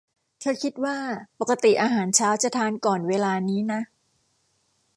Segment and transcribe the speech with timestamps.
[0.39, 0.97] เธอคิดว่า
[1.39, 3.81] ปกติอาหารเช้าจะทานก่อนเวลานี้นะ